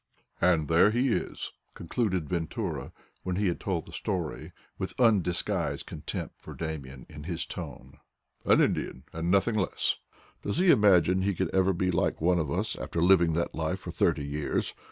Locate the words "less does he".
9.53-10.71